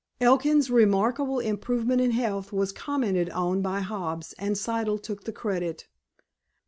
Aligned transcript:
Elkin's 0.19 0.71
remarkable 0.71 1.37
improvement 1.37 2.01
in 2.01 2.09
health 2.09 2.51
was 2.51 2.71
commented 2.71 3.29
on 3.29 3.61
by 3.61 3.81
Hobbs, 3.81 4.33
and 4.39 4.55
Siddle 4.55 4.99
took 4.99 5.25
the 5.25 5.31
credit. 5.31 5.87